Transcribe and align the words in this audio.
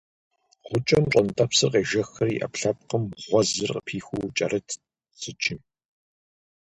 Гъукӏэм 0.67 1.03
пщӏантӏэпсыр 1.07 1.69
къежэхрэ 1.73 2.27
и 2.35 2.37
ӏэпкълъэпкъым 2.41 3.03
гъуэзыр 3.23 3.69
къыпихыу 3.73 4.33
кӏэрытт 4.37 4.79
сыджым. 5.19 5.59